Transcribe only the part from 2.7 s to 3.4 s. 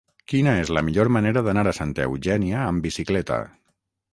amb bicicleta?